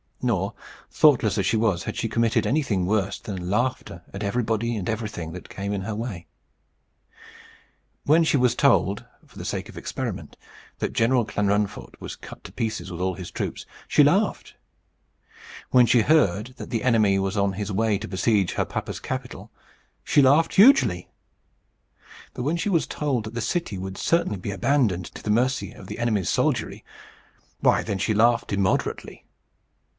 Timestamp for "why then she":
27.59-28.13